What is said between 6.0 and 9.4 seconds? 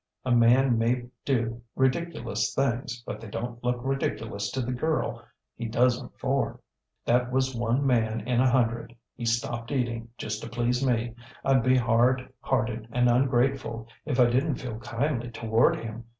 ŌĆÖem for. That was one man in a hundred. He